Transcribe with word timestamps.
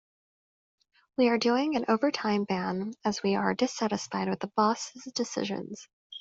We 1.15 1.29
are 1.29 1.37
doing 1.37 1.75
an 1.75 1.85
overtime 1.87 2.45
ban 2.45 2.95
as 3.05 3.21
we 3.21 3.35
are 3.35 3.53
dissatisfied 3.53 4.29
with 4.29 4.39
the 4.39 4.47
boss' 4.57 4.91
decisions. 5.13 5.87